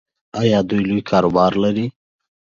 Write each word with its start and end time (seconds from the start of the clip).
ایا 0.41 0.59
دوی 0.69 0.83
لوی 0.89 1.01
کاروبار 1.09 1.51
لري؟ 1.63 1.85